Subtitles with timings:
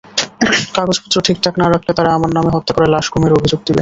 [0.75, 3.69] কাগজপত্র ঠিকঠাক না রাখলে, তারা আমার নামে হত্যা করে লাশ গুমের অভিযোগ দিবে।